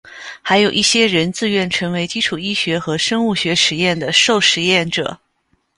[0.41, 5.19] 还有一些人自愿成为基础医学和生物学实验的受实验者。